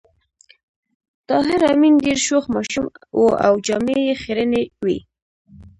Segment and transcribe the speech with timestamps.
[1.29, 2.85] طاهر آمین ډېر شوخ ماشوم
[3.19, 4.97] و او جامې یې خيرنې وې